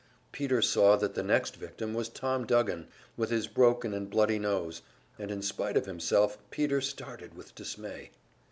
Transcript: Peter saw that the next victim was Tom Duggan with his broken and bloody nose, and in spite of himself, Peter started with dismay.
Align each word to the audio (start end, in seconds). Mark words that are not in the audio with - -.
Peter 0.31 0.63
saw 0.63 0.95
that 0.95 1.13
the 1.13 1.21
next 1.21 1.57
victim 1.57 1.93
was 1.93 2.09
Tom 2.09 2.43
Duggan 2.43 2.87
with 3.15 3.29
his 3.29 3.45
broken 3.45 3.93
and 3.93 4.09
bloody 4.09 4.39
nose, 4.39 4.81
and 5.19 5.29
in 5.29 5.43
spite 5.43 5.77
of 5.77 5.85
himself, 5.85 6.39
Peter 6.49 6.81
started 6.81 7.35
with 7.35 7.53
dismay. 7.53 8.09